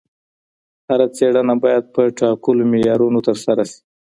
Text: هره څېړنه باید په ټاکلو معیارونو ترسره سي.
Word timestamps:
هره 0.87 1.07
څېړنه 1.17 1.55
باید 1.63 1.83
په 1.95 2.01
ټاکلو 2.19 2.63
معیارونو 2.71 3.19
ترسره 3.27 3.63
سي. 3.71 3.79